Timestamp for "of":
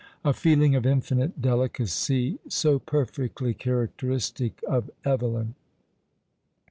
0.73-0.83, 4.67-4.89